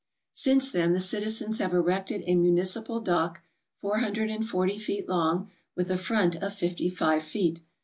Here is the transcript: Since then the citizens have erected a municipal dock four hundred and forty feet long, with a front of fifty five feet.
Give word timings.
Since 0.33 0.71
then 0.71 0.93
the 0.93 0.99
citizens 0.99 1.59
have 1.59 1.75
erected 1.75 2.23
a 2.25 2.33
municipal 2.33 3.01
dock 3.01 3.43
four 3.77 3.99
hundred 3.99 4.31
and 4.31 4.43
forty 4.43 4.79
feet 4.79 5.07
long, 5.07 5.51
with 5.75 5.91
a 5.91 5.97
front 5.99 6.37
of 6.37 6.55
fifty 6.55 6.89
five 6.89 7.21
feet. 7.21 7.59